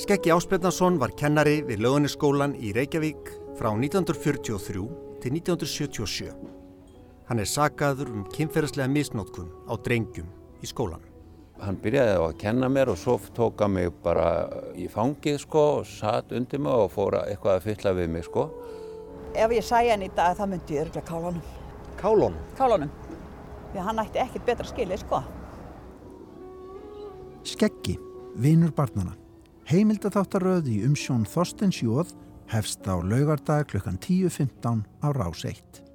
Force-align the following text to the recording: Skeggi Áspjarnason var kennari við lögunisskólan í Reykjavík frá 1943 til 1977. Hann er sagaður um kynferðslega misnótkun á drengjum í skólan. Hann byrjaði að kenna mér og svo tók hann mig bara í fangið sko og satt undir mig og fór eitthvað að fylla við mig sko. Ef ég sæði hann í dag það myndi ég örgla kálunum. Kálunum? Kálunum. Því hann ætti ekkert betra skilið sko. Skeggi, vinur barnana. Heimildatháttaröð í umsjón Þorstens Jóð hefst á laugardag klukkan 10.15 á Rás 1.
Skeggi 0.00 0.30
Áspjarnason 0.32 0.94
var 0.96 1.12
kennari 1.12 1.58
við 1.68 1.82
lögunisskólan 1.84 2.54
í 2.56 2.70
Reykjavík 2.72 3.26
frá 3.58 3.66
1943 3.74 4.86
til 5.20 5.34
1977. 5.36 6.30
Hann 7.28 7.42
er 7.42 7.50
sagaður 7.50 8.08
um 8.14 8.22
kynferðslega 8.32 8.88
misnótkun 8.88 9.50
á 9.68 9.76
drengjum 9.76 10.30
í 10.64 10.70
skólan. 10.70 11.04
Hann 11.60 11.76
byrjaði 11.84 12.16
að 12.16 12.38
kenna 12.40 12.72
mér 12.72 12.94
og 12.94 12.96
svo 13.02 13.18
tók 13.36 13.60
hann 13.60 13.76
mig 13.76 13.92
bara 14.00 14.48
í 14.72 14.88
fangið 14.88 15.42
sko 15.44 15.66
og 15.82 15.92
satt 15.92 16.32
undir 16.32 16.64
mig 16.64 16.72
og 16.72 16.88
fór 16.96 17.20
eitthvað 17.20 17.58
að 17.58 17.68
fylla 17.68 17.96
við 18.00 18.12
mig 18.16 18.28
sko. 18.30 18.48
Ef 19.36 19.52
ég 19.52 19.68
sæði 19.68 19.92
hann 19.98 20.08
í 20.08 20.12
dag 20.16 20.32
það 20.40 20.54
myndi 20.54 20.80
ég 20.80 20.88
örgla 20.88 21.06
kálunum. 21.12 21.56
Kálunum? 22.00 22.42
Kálunum. 22.56 22.98
Því 23.74 23.88
hann 23.90 24.06
ætti 24.08 24.24
ekkert 24.24 24.48
betra 24.48 24.72
skilið 24.72 25.04
sko. 25.04 25.26
Skeggi, 27.44 28.00
vinur 28.40 28.72
barnana. 28.72 29.19
Heimildatháttaröð 29.70 30.66
í 30.66 30.80
umsjón 30.82 31.22
Þorstens 31.30 31.76
Jóð 31.84 32.08
hefst 32.50 32.82
á 32.90 32.98
laugardag 32.98 33.68
klukkan 33.70 34.00
10.15 34.02 34.82
á 34.98 35.08
Rás 35.14 35.44
1. 35.46 35.89